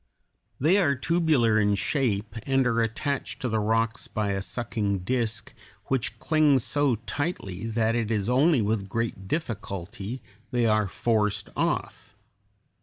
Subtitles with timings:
[0.59, 5.53] They are tubular in shape, and are attached to the rocks by a sucking disk
[5.89, 12.15] which clings so tightly that it is only with great difficulty they are forced off.